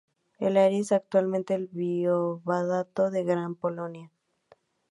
[0.39, 4.09] El área es actualmente el voivodato de Gran Polonia.